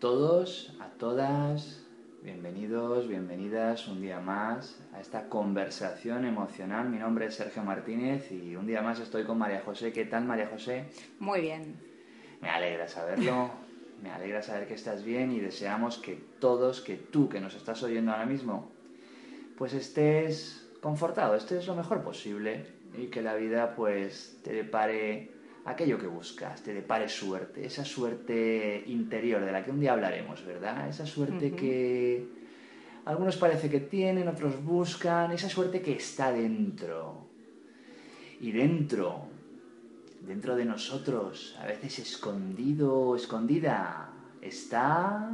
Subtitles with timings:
[0.00, 1.82] todos, a todas,
[2.22, 6.88] bienvenidos, bienvenidas un día más a esta conversación emocional.
[6.88, 9.92] Mi nombre es Sergio Martínez y un día más estoy con María José.
[9.92, 10.86] ¿Qué tal, María José?
[11.20, 11.76] Muy bien.
[12.40, 13.50] Me alegra saberlo,
[14.02, 17.82] me alegra saber que estás bien y deseamos que todos, que tú que nos estás
[17.82, 18.72] oyendo ahora mismo,
[19.56, 22.66] pues estés confortado, estés lo mejor posible
[22.98, 25.30] y que la vida pues te depare
[25.64, 30.44] aquello que buscas, te depare suerte, esa suerte interior de la que un día hablaremos,
[30.44, 30.88] ¿verdad?
[30.88, 32.26] Esa suerte que
[33.06, 37.26] algunos parece que tienen, otros buscan, esa suerte que está dentro.
[38.40, 39.26] Y dentro,
[40.20, 44.10] dentro de nosotros, a veces escondido, escondida,
[44.42, 45.30] está...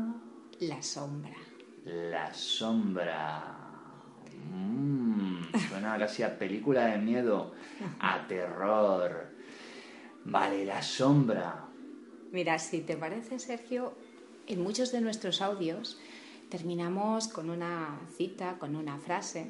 [0.61, 1.34] La sombra.
[1.84, 3.56] La sombra.
[4.53, 7.53] Mm, suena casi a película de miedo,
[7.98, 9.30] a terror.
[10.24, 11.66] Vale, la sombra.
[12.33, 13.92] Mira, si te parece, Sergio,
[14.47, 15.98] en muchos de nuestros audios
[16.48, 19.48] terminamos con una cita, con una frase.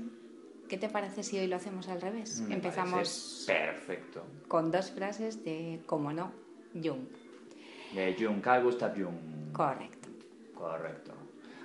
[0.69, 2.41] ¿Qué te parece si hoy lo hacemos al revés?
[2.41, 4.23] Me Empezamos Perfecto.
[4.47, 6.31] con dos frases de, como no,
[6.75, 7.09] Jung.
[7.95, 9.53] De Jung, Carl Gustav Jung.
[9.53, 10.09] Correcto.
[10.55, 11.13] Correcto.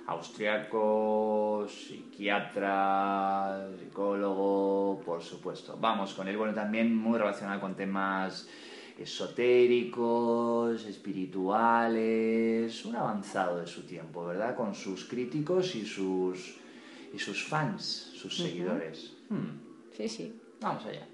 [0.06, 5.76] Austriaco, psiquiatra, psicólogo, por supuesto.
[5.80, 8.48] Vamos con él, bueno, también muy relacionado con temas
[8.98, 14.56] esotéricos, espirituales, un avanzado de su tiempo, ¿verdad?
[14.56, 16.56] Con sus críticos y sus,
[17.12, 19.12] y sus fans, sus seguidores.
[19.28, 19.64] Hmm,
[19.96, 20.40] Sí, sí.
[20.60, 21.06] Vamos allá.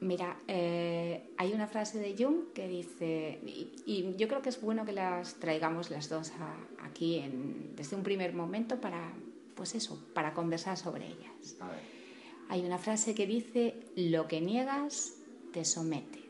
[0.00, 4.60] Mira, eh, hay una frase de Jung que dice, y, y yo creo que es
[4.60, 9.12] bueno que las traigamos las dos a- aquí en- desde un primer momento para,
[9.56, 11.56] pues eso, para conversar sobre ellas.
[11.58, 11.80] A ver.
[12.48, 15.14] Hay una frase que dice, lo que niegas
[15.52, 16.20] te somete,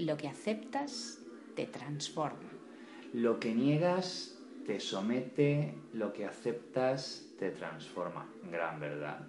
[0.00, 1.18] lo que aceptas
[1.54, 2.50] te transforma.
[3.12, 8.26] Lo que niegas te somete, lo que aceptas te transforma.
[8.50, 9.26] Gran verdad.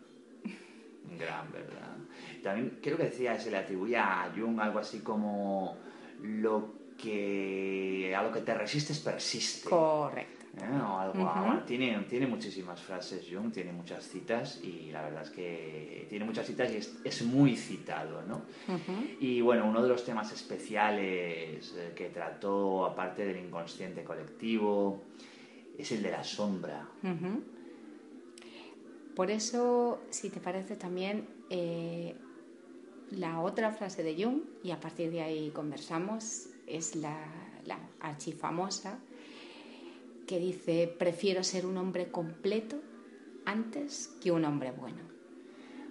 [1.18, 1.96] Gran verdad.
[2.44, 5.78] También creo que decía, se le atribuía a Jung algo así como
[6.22, 9.70] lo que a lo que te resistes persiste.
[9.70, 10.39] Correcto.
[10.58, 10.82] ¿Eh?
[10.82, 15.30] O algo, bueno, tiene, tiene muchísimas frases Jung, tiene muchas citas y la verdad es
[15.30, 18.42] que tiene muchas citas y es, es muy citado, ¿no?
[19.20, 25.04] Y bueno, uno de los temas especiales eh, que trató, aparte del inconsciente colectivo,
[25.78, 26.88] es el de la sombra.
[29.16, 32.16] Por eso, si te parece también, eh,
[33.12, 37.18] la otra frase de Jung, y a partir de ahí conversamos, es la,
[37.66, 39.00] la archifamosa,
[40.30, 42.78] que dice, prefiero ser un hombre completo
[43.48, 45.00] antes que un hombre bueno.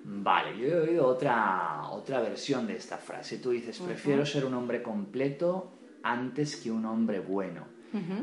[0.05, 3.39] Vale, yo he oído otra, otra versión de esta frase.
[3.39, 5.73] Tú dices, prefiero ser un hombre completo
[6.05, 7.67] antes que un hombre bueno.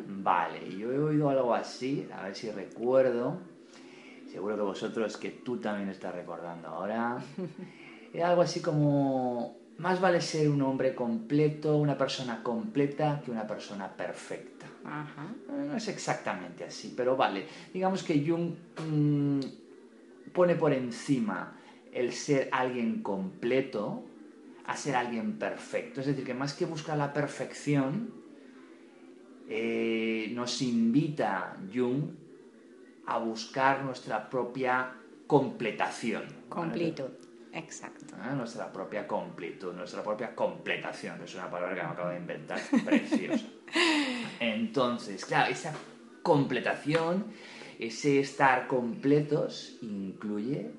[0.08, 3.42] Vale, yo he oído algo así, a ver si recuerdo.
[4.32, 7.18] Seguro que vosotros, que tú también estás recordando ahora.
[8.14, 13.46] Era algo así como, más vale ser un hombre completo, una persona completa, que una
[13.46, 14.66] persona perfecta.
[14.86, 15.28] Ajá.
[15.50, 17.46] Eh, No es exactamente así, pero vale.
[17.74, 18.54] Digamos que Jung
[18.90, 19.40] mm,
[20.34, 21.58] pone por encima
[21.92, 24.04] el ser alguien completo
[24.66, 26.02] a ser alguien perfecto.
[26.02, 28.14] Es decir, que más que buscar la perfección,
[29.48, 32.12] eh, nos invita Jung
[33.06, 34.94] a buscar nuestra propia
[35.28, 36.24] completación.
[37.04, 37.25] ¿vale?
[37.56, 38.16] Exacto.
[38.22, 42.18] Ah, Nuestra propia completud, nuestra propia completación, que es una palabra que me acabo de
[42.18, 43.46] inventar, preciosa.
[44.40, 45.74] Entonces, claro, esa
[46.22, 47.28] completación,
[47.80, 50.72] ese estar completos, incluye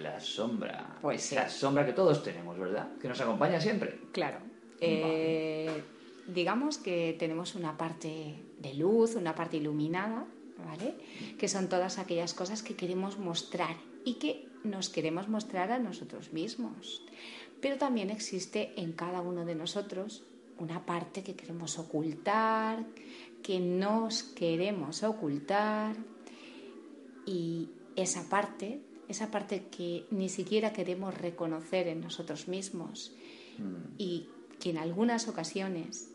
[0.00, 0.96] la sombra.
[1.02, 1.36] Pues sí.
[1.48, 2.88] sombra que todos tenemos, ¿verdad?
[3.00, 4.00] Que nos acompaña siempre.
[4.12, 4.38] Claro.
[4.80, 5.82] Eh,
[6.26, 10.24] digamos que tenemos una parte de luz, una parte iluminada,
[10.66, 10.94] ¿vale?
[11.38, 16.32] Que son todas aquellas cosas que queremos mostrar y que nos queremos mostrar a nosotros
[16.32, 17.02] mismos.
[17.60, 20.24] Pero también existe en cada uno de nosotros
[20.58, 22.84] una parte que queremos ocultar,
[23.42, 25.96] que nos queremos ocultar.
[27.26, 33.12] Y esa parte, esa parte que ni siquiera queremos reconocer en nosotros mismos
[33.96, 34.28] y
[34.60, 36.10] que en algunas ocasiones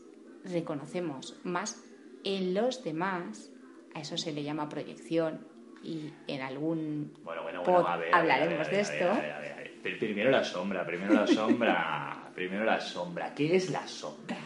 [0.45, 1.83] reconocemos más
[2.23, 3.51] en los demás,
[3.93, 5.52] a eso se le llama proyección
[5.83, 8.13] y en algún Bueno, bueno, bueno, a ver.
[8.15, 9.11] a ver, a ver, hablaremos de esto.
[9.11, 13.33] a ver, Primero la sombra, primero la sombra, primero la sombra.
[13.35, 14.37] ¿Qué es la sombra?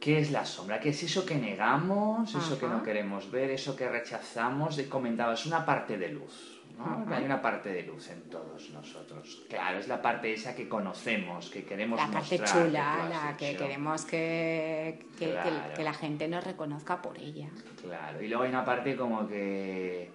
[0.00, 0.80] ¿Qué es la sombra?
[0.80, 4.78] ¿Qué es eso que negamos, eso que no queremos ver, eso que rechazamos?
[4.78, 6.61] Y comentaba, es una parte de luz.
[6.78, 7.14] ¿No?
[7.14, 9.44] Hay una parte de luz en todos nosotros.
[9.48, 13.02] Claro, es la parte esa que conocemos, que queremos La parte mostrar, que chula, tú
[13.02, 15.74] has la que queremos que, que, que- Claro.
[15.74, 17.48] que la gente nos reconozca por ella.
[17.82, 20.10] Claro, y luego hay una parte como que.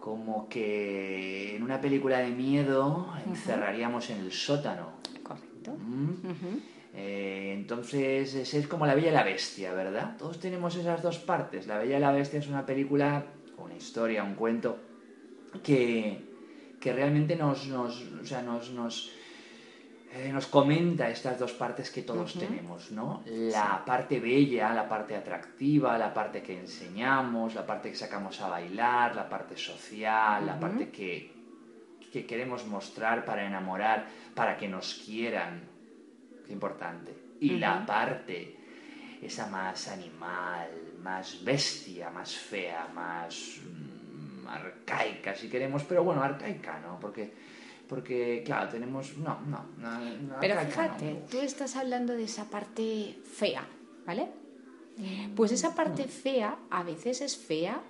[0.00, 4.90] Como que en una película de miedo encerraríamos en el sótano.
[5.22, 5.72] Correcto.
[5.78, 6.12] ¿Mm?
[6.96, 10.16] Eh, entonces es, es como La Bella y la Bestia, ¿verdad?
[10.18, 11.66] Todos tenemos esas dos partes.
[11.66, 13.24] La Bella y la Bestia es una película,
[13.56, 14.78] una historia, un cuento
[15.62, 16.18] que,
[16.80, 19.12] que realmente nos, nos, o sea, nos, nos,
[20.12, 23.22] eh, nos comenta estas dos partes que todos tenemos, ¿no?
[23.26, 28.48] La parte bella, la parte atractiva, la parte que enseñamos, la parte que sacamos a
[28.48, 31.32] bailar, la parte social, la parte que,
[32.12, 35.62] que queremos mostrar para enamorar, para que nos quieran.
[36.46, 37.12] Qué importante.
[37.40, 38.56] Y la parte,
[39.20, 40.68] esa más animal,
[41.02, 43.60] más bestia, más fea, más
[44.48, 46.98] arcaica, si queremos, pero bueno, arcaica, ¿no?
[47.00, 47.32] Porque,
[47.88, 49.16] porque claro, tenemos...
[49.18, 50.94] No, no, no, no, Pero arcaica no.
[50.98, 53.66] fíjate, tú estás hablando de esa parte fea,
[54.06, 54.28] ¿vale?
[55.34, 57.82] Pues esa parte fea a veces es fea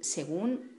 [0.00, 0.70] según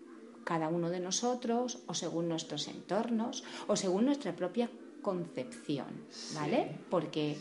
[0.43, 4.69] cada uno de nosotros o según nuestros entornos o según nuestra propia
[5.01, 5.87] concepción,
[6.35, 6.67] ¿vale?
[6.71, 7.37] Sí, Porque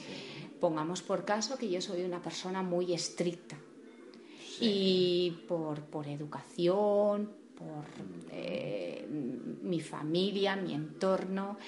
[0.58, 3.56] pongamos por caso que yo soy una persona muy estricta
[4.58, 4.66] Sí.
[4.66, 7.84] y por, por educación, por
[8.32, 9.06] eh,
[9.62, 11.58] mi familia, mi entorno,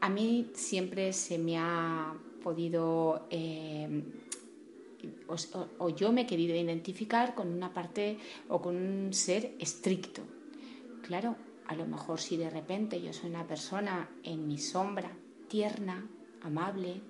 [0.00, 4.04] a mí siempre se me ha podido, eh,
[5.26, 8.18] o, o- o yo me he querido identificar con una parte
[8.48, 10.22] o con un ser estricto.
[11.02, 11.34] Claro,
[11.66, 15.10] a lo mejor si de repente yo soy una persona en mi sombra,
[15.48, 16.06] tierna,
[16.42, 17.00] amable,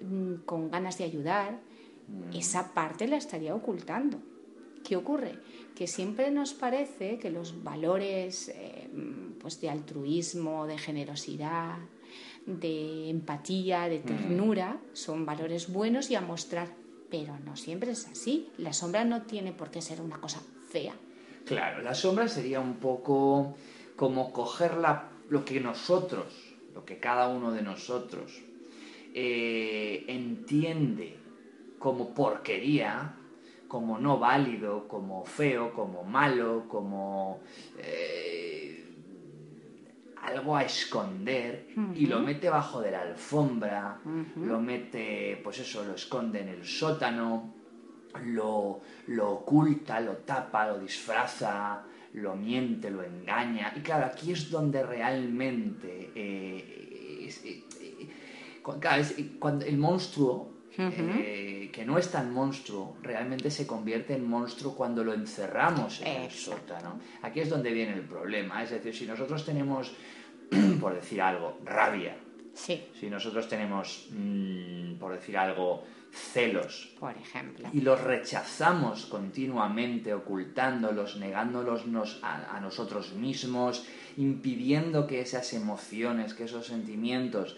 [0.00, 1.58] mm, con ganas de ayudar,
[2.32, 4.18] esa parte la estaría ocultando.
[4.84, 5.38] ¿Qué ocurre?
[5.74, 8.88] Que siempre nos parece que los valores eh,
[9.40, 11.78] pues de altruismo, de generosidad,
[12.46, 16.68] de empatía, de ternura, son valores buenos y a mostrar.
[17.10, 18.48] Pero no siempre es así.
[18.58, 20.40] La sombra no tiene por qué ser una cosa
[20.70, 20.94] fea.
[21.46, 23.56] Claro, la sombra sería un poco
[23.96, 26.26] como coger la- lo que nosotros,
[26.74, 28.42] lo que cada uno de nosotros
[29.14, 31.16] eh, entiende
[31.78, 33.14] como porquería,
[33.68, 37.40] como no válido, como feo, como malo, como
[37.78, 38.84] eh,
[40.22, 44.00] algo a esconder y lo mete bajo de la alfombra,
[44.46, 47.52] lo mete, pues eso, lo esconde en el sótano,
[48.24, 51.82] lo, lo oculta, lo tapa, lo disfraza,
[52.14, 53.72] lo miente, lo engaña.
[53.76, 58.08] Y claro, aquí es donde realmente eh, es- eh, eh,
[58.62, 64.14] cu- claro, es- cuando el monstruo, eh, que no es tan monstruo, realmente se convierte
[64.14, 66.98] en monstruo cuando lo encerramos en el sótano.
[67.22, 68.62] Aquí es donde viene el problema.
[68.62, 69.92] Es decir, si nosotros tenemos,
[70.80, 72.16] por decir algo, rabia,
[72.56, 75.82] Sí, si nosotros tenemos, mm, por decir algo,
[76.12, 77.68] celos, por ejemplo.
[77.72, 83.84] y los rechazamos continuamente, ocultándolos, negándolos nos- a, a nosotros mismos,
[84.16, 87.56] impidiendo que esas emociones, que esos sentimientos,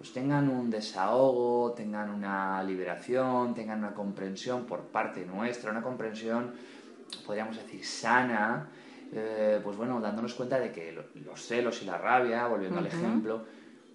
[0.00, 6.54] pues tengan un desahogo, tengan una liberación, tengan una comprensión por parte nuestra, una comprensión,
[7.26, 8.70] podríamos decir, sana,
[9.12, 12.86] eh, pues bueno, dándonos cuenta de que lo- los celos y la rabia, volviendo al
[12.86, 13.44] ejemplo,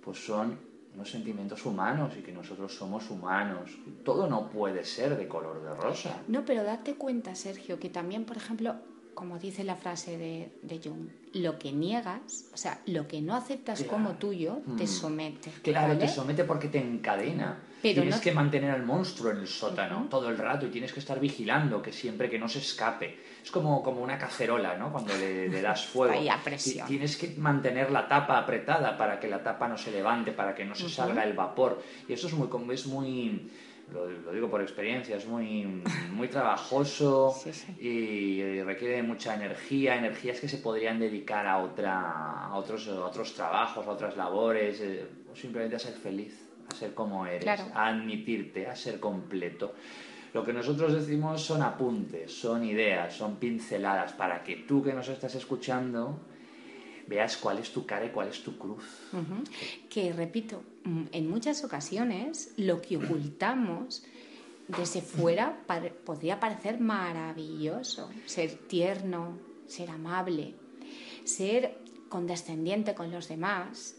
[0.04, 0.60] pues son
[0.94, 3.72] unos sentimientos humanos y que nosotros somos humanos.
[4.04, 6.18] Todo no puede ser de color de rosa.
[6.28, 8.76] No, pero date cuenta, Sergio, que también, por ejemplo,
[9.16, 13.34] como dice la frase de, de Jung, lo que niegas, o sea, lo que no
[13.36, 13.92] aceptas Claro.
[13.94, 14.88] como tuyo, te Mm.
[14.88, 15.52] somete.
[15.64, 16.00] Claro, ¿vale?
[16.02, 17.64] te somete porque te encadena.
[17.82, 20.92] Pero tienes no- que mantener al monstruo en el sótano todo el rato y tienes
[20.92, 23.20] que estar vigilando que siempre que no se escape.
[23.44, 24.92] Es como, como una cacerola, ¿no?
[24.92, 26.16] Cuando le, le das fuego.
[26.44, 26.88] Presión.
[26.88, 30.66] Tienes que mantener la tapa apretada para que la tapa no se levante, para que
[30.66, 31.82] no se salga el vapor.
[32.08, 33.50] Y eso es muy, como- es muy
[33.96, 35.66] lo, lo digo por experiencia, es muy,
[36.12, 37.74] muy trabajoso Sí, sí.
[37.80, 37.88] y,
[38.42, 43.34] y requiere mucha energía, energías que se podrían dedicar a, otra, a, otros, a otros
[43.34, 47.64] trabajos, a otras labores, eh, o simplemente a ser feliz, a ser como eres, Claro.
[47.74, 49.74] a admitirte, a ser completo.
[50.34, 55.08] Lo que nosotros decimos son apuntes, son ideas, son pinceladas para que tú que nos
[55.08, 56.20] estás escuchando
[57.08, 58.84] veas cuál es tu cara y cuál es tu cruz.
[59.14, 59.44] Ujú.
[59.90, 64.04] Que, repito, en muchas ocasiones lo que ocultamos
[64.68, 65.64] desde fuera
[66.06, 68.10] podría parecer maravilloso.
[68.26, 69.38] Ser tierno,
[69.68, 70.56] ser amable,
[71.24, 71.78] ser
[72.10, 73.96] condescendiente con los demás.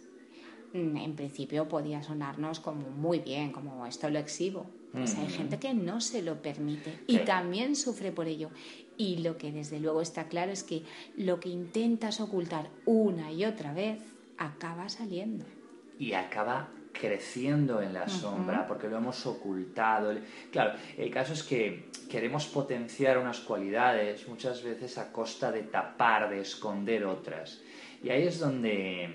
[0.73, 4.66] mm, en principio podía sonarnos como muy bien, como esto lo exhibo.
[4.93, 8.50] Pues hay gente que no se lo permite y también sufre por ello.
[8.97, 10.85] Y lo que desde luego está claro es que
[11.16, 14.00] lo que intentas ocultar una y otra vez
[14.38, 15.45] acaba saliendo.
[15.99, 20.15] Y acaba creciendo en la sombra porque lo hemos ocultado.
[20.50, 26.31] Claro, el caso es que queremos potenciar unas cualidades muchas veces a costa de tapar,
[26.31, 27.62] de esconder otras.
[28.03, 29.09] Y ahí es donde,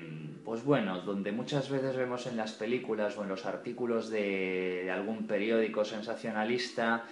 [0.43, 5.27] pues bueno, donde muchas veces vemos en las películas o en los artículos de, algún
[5.27, 7.05] periódico sensacionalista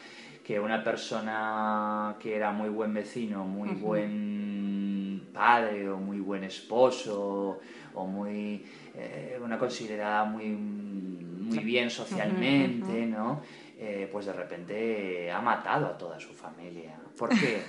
[0.43, 7.59] que una persona que era muy buen vecino, muy buen padre o muy buen esposo
[7.93, 8.65] o muy
[8.99, 13.41] eh, una considerada muy, muy bien socialmente, ¿no?
[13.77, 16.99] Eh, pues de repente ha matado a toda su familia.
[17.17, 17.61] ¿Por qué?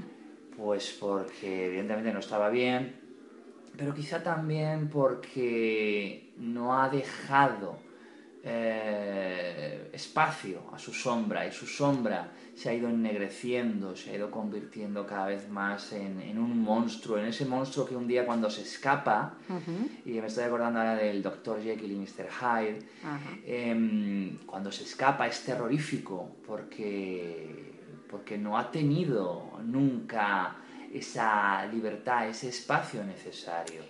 [0.56, 2.96] pues porque evidentemente no estaba bien,
[3.76, 7.78] pero quizá también porque no ha dejado
[8.42, 14.32] eh, espacio a su sombra y su sombra se ha ido ennegreciendo, se ha ido
[14.32, 18.62] convirtiendo cada vez más en, un monstruo, en ese monstruo que un día cuando se
[18.62, 19.34] escapa,
[20.04, 21.62] y me estoy acordando ahora del Dr.
[21.62, 22.28] Jekyll y Mr.
[22.40, 22.78] Hyde,
[23.46, 27.74] em, cuando se escapa es terrorífico porque,
[28.10, 30.56] porque no ha tenido nunca
[30.92, 33.82] esa libertad, ese espacio necesario.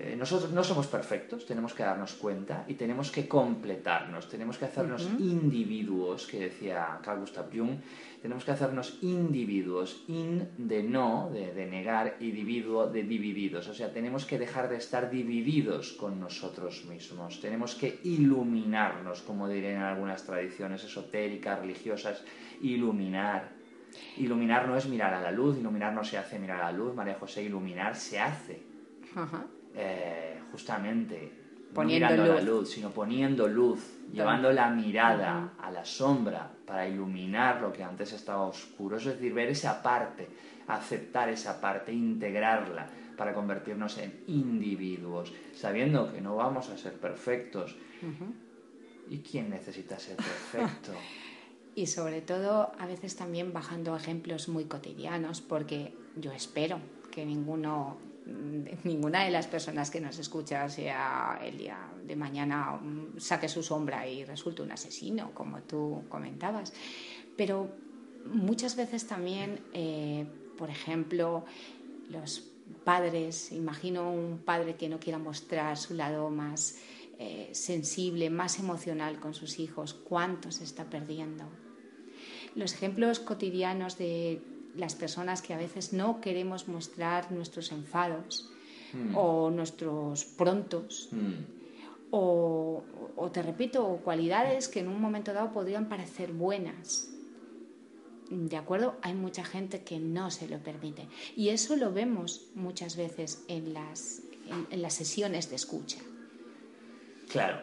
[0.00, 4.66] Eh, nosotros no somos perfectos, tenemos que darnos cuenta y tenemos que completarnos, tenemos que
[4.66, 7.80] hacernos individuos, que decía Carl Gustav Jung,
[8.22, 13.92] tenemos que hacernos individuos, in de no, de, negar, y dividuo de divididos, o sea,
[13.92, 20.22] tenemos que dejar de estar divididos con nosotros mismos, tenemos que iluminarnos, como dirían algunas
[20.24, 22.22] tradiciones esotéricas, religiosas,
[22.62, 23.58] iluminar.
[24.18, 26.94] Iluminar no es mirar a la luz, iluminar no se hace mirar a la luz,
[26.94, 28.62] María José, iluminar se hace.
[29.74, 31.38] Eh, justamente
[31.72, 32.44] poniendo no mirando luz.
[32.44, 37.82] la luz, sino poniendo luz, llevando la mirada a la sombra para iluminar lo que
[37.82, 40.28] antes estaba oscuro, es decir, ver esa parte,
[40.66, 47.76] aceptar esa parte, integrarla para convertirnos en individuos, sabiendo que no vamos a ser perfectos.
[49.08, 50.92] ¿Y quién necesita ser perfecto?
[51.74, 56.78] y sobre todo a veces también bajando ejemplos muy cotidianos, porque yo espero
[57.10, 57.96] que ninguno
[58.84, 63.62] ninguna de las personas que nos escucha sea el día de mañana mm, saque su
[63.62, 66.72] sombra y resulte un asesino, como tú comentabas.
[67.36, 67.70] Pero
[68.26, 71.44] muchas veces también, eh, por ejemplo,
[72.10, 72.44] los
[72.84, 76.76] padres, imagino un padre que no quiera mostrar su lado más
[77.18, 81.44] eh, sensible, más emocional con sus hijos, cuánto se está perdiendo.
[82.54, 84.42] Los ejemplos cotidianos de
[84.76, 88.50] las personas que a veces no queremos mostrar nuestros enfados
[88.92, 89.16] hmm.
[89.16, 91.08] o nuestros prontos.
[91.12, 91.58] Hmm.
[92.10, 92.82] O,
[93.32, 97.10] te repito, cualidades que en un momento dado podrían parecer buenas.
[98.30, 98.96] ¿De acuerdo?
[99.02, 101.06] Hay mucha gente que no se lo permite.
[101.36, 104.22] Y eso lo vemos muchas veces en las,
[104.70, 105.98] en las sesiones de escucha.
[107.28, 107.60] Claro,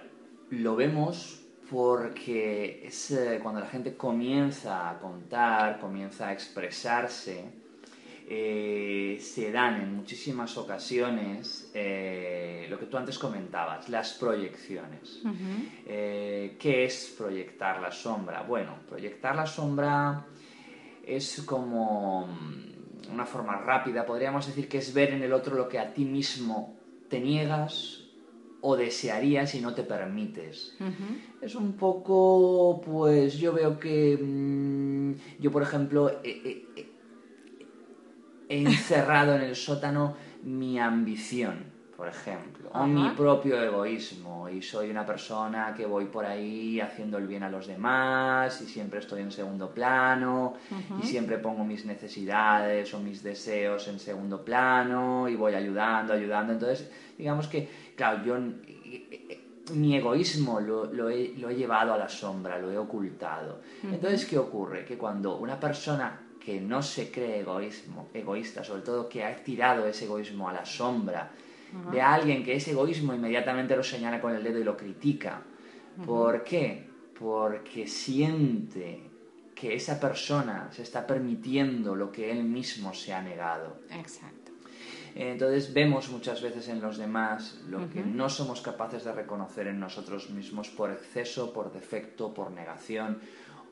[0.51, 7.43] lo vemos porque es eh, cuando la gente comienza a contar, comienza a expresarse,
[8.27, 15.21] eh, se dan en muchísimas ocasiones eh, lo que tú antes comentabas, las proyecciones.
[15.85, 18.41] ¿Qué es proyectar la sombra?
[18.41, 20.25] Bueno, proyectar la sombra
[21.05, 25.69] es como mm, una forma rápida, podríamos decir que es ver en el otro lo
[25.69, 26.75] que a ti mismo
[27.09, 28.04] te niegas
[28.67, 30.75] o desearías y no te permites.
[31.39, 36.65] Es un poco, pues yo veo que mm, yo, por ejemplo, he,
[38.49, 45.05] encerrado en el sótano mi ambición por ejemplo, o mi propio egoísmo y soy una
[45.05, 49.31] persona que voy por ahí haciendo el bien a los demás y siempre estoy en
[49.31, 50.55] segundo plano
[51.01, 56.51] y siempre pongo mis necesidades o mis deseos en segundo plano y voy ayudando, ayudando.
[56.51, 58.37] Entonces, digamos que, claro, yo
[59.73, 63.61] mi egoísmo lo, he, llevado a la sombra, lo he ocultado.
[63.83, 64.85] Entonces, ¿qué ocurre?
[64.85, 69.87] Que cuando una persona que no se cree egoísmo, egoísta, sobre todo que ha tirado
[69.87, 71.31] ese egoísmo a la sombra,
[71.91, 75.41] de alguien que es egoísmo, inmediatamente lo señala con el dedo y lo critica.
[76.05, 76.87] ¿Por qué?
[77.17, 79.09] Porque siente
[79.55, 83.77] que esa persona se está permitiendo lo que él mismo se ha negado.
[83.89, 84.44] Exacto.
[85.15, 89.79] Entonces vemos muchas veces en los demás lo que no somos capaces de reconocer en
[89.79, 93.21] nosotros mismos por exceso, por defecto, por negación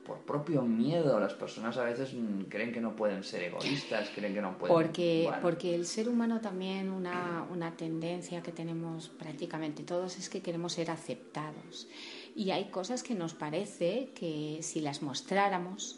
[0.03, 1.19] por propio miedo.
[1.19, 4.75] Las personas a veces mm, creen que no pueden ser egoístas, creen que no pueden...
[4.75, 10.41] Porque, porque el ser humano también una, una tendencia que tenemos prácticamente todos es que
[10.41, 11.87] queremos ser aceptados.
[12.35, 15.97] Y hay cosas que nos parece que si las mostráramos,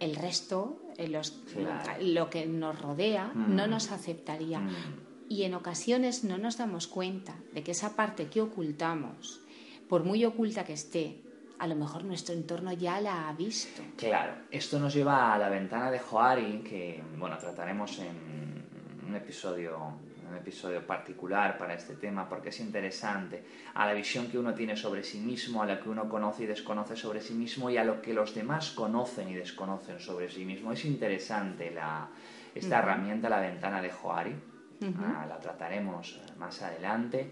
[0.00, 1.40] el resto, los,
[2.00, 3.70] lo que nos rodea, no mm.
[3.70, 4.58] nos aceptaría.
[4.58, 4.74] Mm.
[5.28, 9.40] Y en ocasiones no nos damos cuenta de que esa parte que ocultamos,
[9.88, 11.22] por muy oculta que esté,
[11.58, 13.82] a lo mejor nuestro entorno ya la ha visto.
[13.96, 18.64] Claro, esto nos lleva a la ventana de Joari, que bueno, trataremos en
[19.06, 19.78] un episodio,
[20.28, 23.42] un episodio particular para este tema, porque es interesante,
[23.74, 26.46] a la visión que uno tiene sobre sí mismo, a la que uno conoce y
[26.46, 30.44] desconoce sobre sí mismo y a lo que los demás conocen y desconocen sobre sí
[30.44, 30.72] mismo.
[30.72, 32.08] Es interesante la,
[32.54, 34.34] esta herramienta, la ventana de Joari.
[35.00, 37.30] Ah, la trataremos más adelante.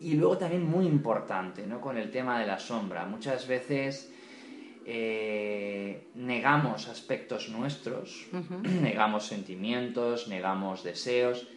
[0.00, 1.80] Y luego también muy importante, ¿no?
[1.80, 3.04] Con el tema de la sombra.
[3.06, 4.12] Muchas veces
[4.84, 5.43] eh,
[6.44, 8.26] negamos aspectos nuestros,
[8.82, 11.48] negamos sentimientos, negamos deseos,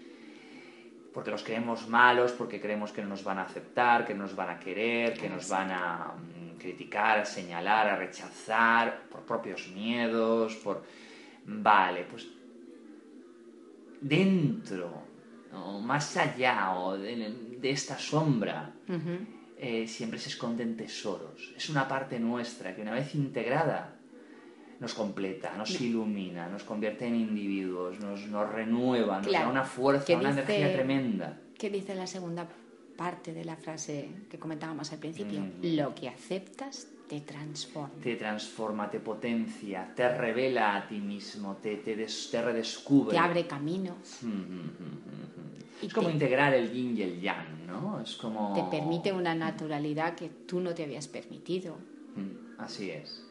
[1.13, 4.33] porque los creemos malos, porque creemos que no nos van a aceptar, que no nos
[4.33, 9.67] van a querer, que nos van a mm, criticar, a señalar, a rechazar, por propios
[9.75, 10.83] miedos, por...
[11.43, 12.25] Vale, pues
[13.99, 15.03] dentro,
[15.51, 18.71] o más allá o de, esta sombra,
[19.57, 21.53] eh, siempre se esconden tesoros.
[21.57, 23.96] Es una parte nuestra que una vez integrada
[24.79, 30.15] nos completa, nos ilumina, nos convierte en individuos, nos, nos renueva, nos da una fuerza,
[30.15, 31.39] una energía tremenda.
[31.57, 32.47] ¿Qué dice la segunda
[32.95, 35.41] parte de la frase que comentábamos al principio?
[35.61, 38.01] Lo que aceptas te transforma.
[38.03, 43.11] Te transforma, te potencia, te revela a ti mismo, te, te, te redescubre.
[43.11, 44.19] Te abre caminos.
[45.81, 48.01] es como integrar el yin y el yang, ¿no?
[48.01, 48.53] Es como...
[48.53, 51.77] Te permite una naturalidad que tú no te habías permitido.
[52.57, 53.26] Así es.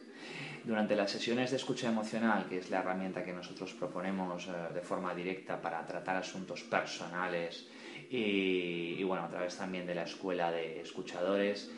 [0.67, 4.81] Durante las sesiones de escucha emocional, que es la herramienta que nosotros proponemos eh, de
[4.81, 7.69] forma directa para tratar asuntos personales
[8.09, 11.71] y, bueno, a través también de la escuela de escuchadores,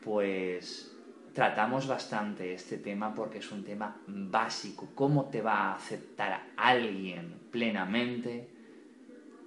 [0.00, 0.94] pues
[1.34, 4.90] tratamos bastante este tema porque es un tema básico.
[4.94, 8.48] ¿Cómo te va a aceptar alguien plenamente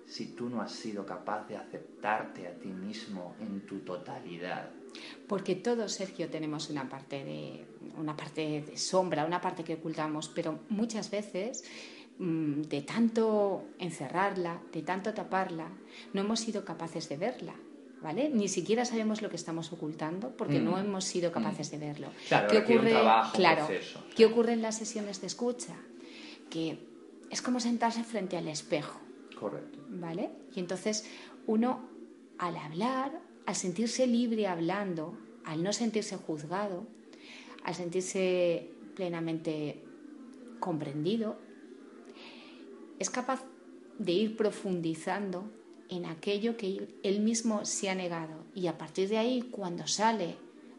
[0.10, 4.72] si tú no has sido capaz de aceptarte a ti mismo en tu totalidad?
[5.28, 7.66] Porque todos, Sergio, tenemos una parte de
[7.98, 11.64] una parte de sombra, una parte que ocultamos, pero muchas veces
[12.18, 15.68] mm, de tanto encerrarla, de tanto taparla,
[16.14, 17.54] no hemos sido capaces de verla.
[18.02, 18.30] ¿vale?
[18.30, 20.80] Ni siquiera sabemos lo que estamos ocultando porque no mm.
[20.80, 21.72] hemos sido capaces mm.
[21.72, 22.08] de verlo.
[22.28, 22.96] Claro, ¿Qué ocurre?
[23.34, 23.68] claro,
[24.16, 25.76] ¿qué ocurre en las sesiones de escucha?
[26.50, 26.80] Que
[27.30, 29.00] es como sentarse frente al espejo.
[29.40, 29.80] Correcto.
[29.90, 30.30] ¿Vale?
[30.56, 31.06] Y entonces
[31.48, 31.82] uno
[32.38, 36.86] al hablar, al sentirse libre hablando, al no sentirse juzgado,
[37.64, 39.84] al sentirse plenamente
[40.60, 41.38] comprendido,
[43.00, 43.44] es capaz
[43.98, 45.50] de ir profundizando
[45.90, 50.36] en aquello que él mismo se ha negado y a partir de ahí cuando sale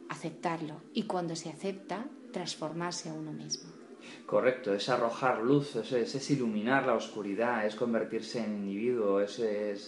[0.08, 3.79] aceptarlo y cuando se acepta transformarse a uno mismo.
[4.26, 9.38] Correcto, es arrojar luz, es, iluminar la oscuridad, es convertirse en individuo, es,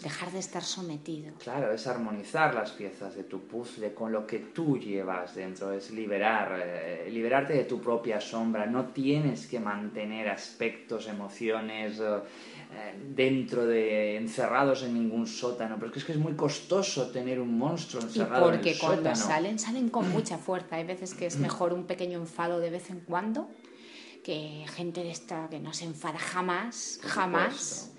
[0.03, 1.33] Dejar de estar sometido.
[1.39, 5.91] Claro, es armonizar las piezas de tu puzzle con lo que tú llevas dentro, es
[5.91, 8.67] liberar, eh, liberarte de tu propia sombra.
[8.67, 15.93] No tienes que mantener aspectos, emociones eh, dentro de, encerrados en ningún sótano, pero es
[15.93, 18.91] que es, que es muy costoso tener un monstruo encerrado en el sótano.
[18.91, 20.77] Porque cuando salen, salen con mucha fuerza.
[20.77, 23.49] Hay veces que es mejor un pequeño enfado de vez en cuando
[24.23, 27.93] que gente de esta que no se enfada jamás, jamás.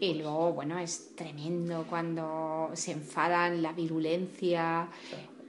[0.00, 4.88] Y luego, bueno, es tremendo cuando se enfadan, la virulencia.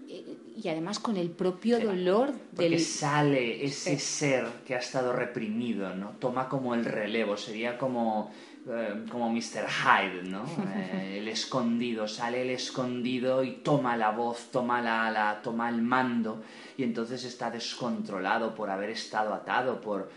[0.08, 2.80] Y, además con el propio dolor Porque del...
[2.80, 6.12] sale ese ser que ha estado reprimido, ¿no?
[6.20, 8.32] Toma como el relevo, sería como,
[8.68, 9.68] eh, como Mr.
[9.68, 10.44] Hyde, ¿no?
[10.76, 15.82] Eh, el escondido, sale el escondido y toma la voz, toma, la, la, toma el
[15.82, 16.44] mando
[16.78, 20.10] y entonces está descontrolado por haber estado atado, por,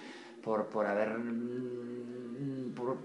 [0.42, 1.18] por, por haber...
[1.18, 2.96] Mm, por,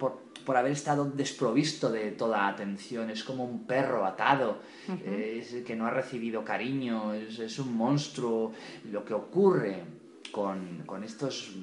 [0.45, 4.59] por, haber estado desprovisto de toda atención, es como un perro atado,
[5.03, 8.53] que no ha recibido cariño, es, es, un monstruo.
[8.89, 9.83] Lo que ocurre
[10.31, 11.53] con, con estos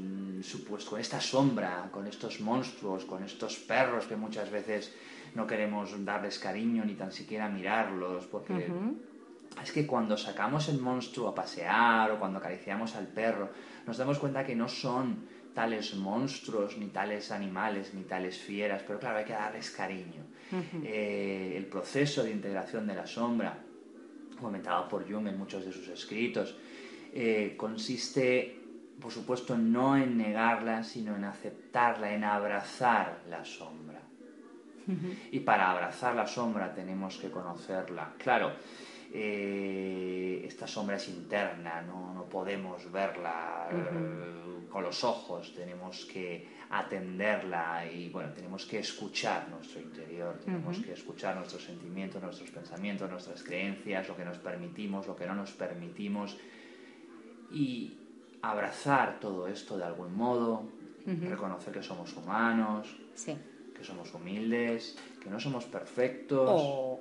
[0.45, 4.93] supuestos, con esta sombra, con estos monstruos, con estos perros que muchas veces
[5.35, 8.71] no queremos darles cariño ni tan siquiera mirarlos, porque
[9.63, 13.51] es que cuando sacamos el monstruo a pasear o cuando acariciamos al perro,
[13.87, 18.99] nos damos cuenta que no son tales monstruos, ni tales animales, ni tales fieras, pero
[18.99, 20.23] claro, hay que darles cariño.
[20.83, 23.59] Eh, el proceso de integración de la sombra,
[24.41, 26.57] comentado por Jung en muchos de sus escritos,
[27.13, 28.64] eh, consiste
[29.01, 34.01] por supuesto, no en negarla, sino en aceptarla, en abrazar la sombra.
[35.33, 38.13] Y para abrazar la sombra tenemos que conocerla.
[38.19, 38.53] Claro,
[39.13, 43.69] eh, esta sombra es interna, no, podemos verla
[44.69, 50.93] con los ojos, tenemos que atenderla y bueno, tenemos que escuchar nuestro interior, tenemos que
[50.95, 55.53] escuchar nuestros sentimientos, nuestros pensamientos, nuestras creencias, lo que nos permitimos, lo que no nos
[55.53, 56.37] permitimos
[57.53, 58.04] y
[58.51, 60.65] abrazar todo esto de algún modo,
[61.07, 62.97] reconocer que somos humanos,
[63.75, 66.51] que somos humildes, que no somos perfectos.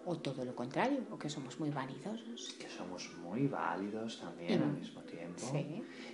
[0.06, 2.54] O, todo lo contrario, o que somos muy vanidosos.
[2.60, 5.44] Que somos muy válidos también al mismo tiempo.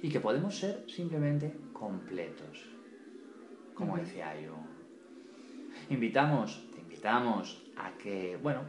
[0.01, 2.65] Y que podemos ser simplemente completos,
[3.73, 4.55] como decía yo.
[5.89, 8.61] Invitamos, te invitamos a que, bueno,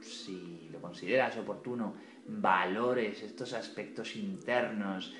[0.00, 1.94] si lo consideras oportuno,
[2.26, 5.12] valores estos aspectos internos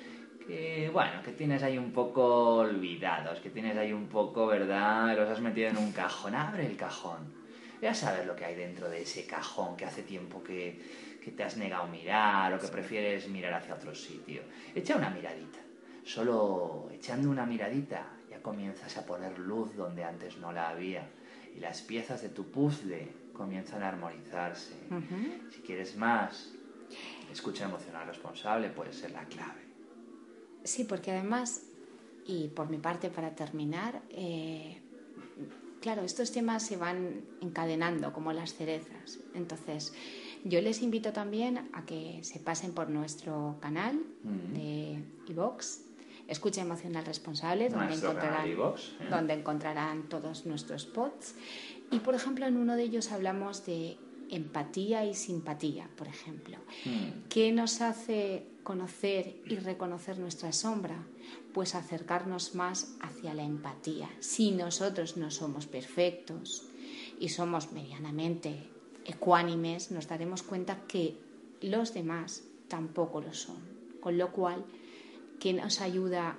[0.47, 5.15] que, bueno, que tienes ahí un poco olvidados, que tienes ahí un poco, ¿verdad?
[5.17, 6.35] Los has metido en un cajón.
[6.35, 7.33] Abre el cajón.
[7.81, 10.79] Ve a saber lo que hay dentro de ese cajón que hace tiempo que,
[11.23, 14.41] que te has negado a mirar o que prefieres mirar hacia otro sitio.
[14.75, 15.59] Echa una miradita.
[16.03, 21.07] Solo echando una miradita ya comienzas a poner luz donde antes no la había
[21.55, 24.75] y las piezas de tu puzzle comienzan a armonizarse.
[25.49, 26.51] Si quieres más,
[27.31, 29.62] escucha emocional responsable puede ser la clave.
[30.63, 31.63] Sí, porque además,
[32.25, 34.81] y por mi parte para terminar, eh,
[35.81, 39.19] claro, estos temas se van encadenando como las cerezas.
[39.33, 39.93] Entonces,
[40.45, 43.99] yo les invito también a que se pasen por nuestro canal
[44.53, 45.81] de iVox,
[46.27, 48.55] Escucha Emocional Responsable, donde encontrarán, ¿eh?
[49.09, 51.35] donde encontrarán todos nuestros pods.
[51.91, 53.97] Y, por ejemplo, en uno de ellos hablamos de
[54.29, 56.57] empatía y simpatía, por ejemplo.
[56.85, 57.27] Hmm.
[57.29, 61.05] ¿Qué nos hace conocer y reconocer nuestra sombra?
[61.53, 64.09] Pues acercarnos más hacia la empatía.
[64.19, 66.67] Si nosotros no somos perfectos
[67.19, 68.69] y somos medianamente
[69.05, 71.17] ecuánimes, nos daremos cuenta que
[71.61, 73.57] los demás tampoco lo son.
[74.01, 74.65] Con lo cual,
[75.39, 76.37] ¿qué nos ayuda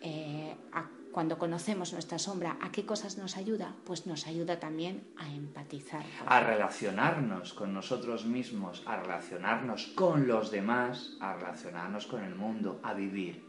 [0.00, 3.74] eh, a cuando conocemos nuestra sombra, ¿a qué cosas nos ayuda?
[3.84, 6.02] Pues nos ayuda también a empatizar.
[6.26, 12.80] A relacionarnos con nosotros mismos, a relacionarnos con los demás, a relacionarnos con el mundo,
[12.82, 13.44] a vivir,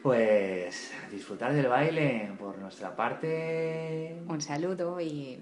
[0.01, 4.23] Pues disfrutar del baile por nuestra parte.
[4.25, 5.37] Un saludo y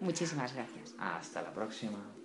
[0.00, 0.96] muchísimas gracias.
[0.98, 2.17] Hasta la próxima.